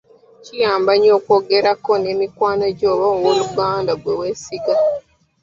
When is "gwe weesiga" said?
4.01-4.75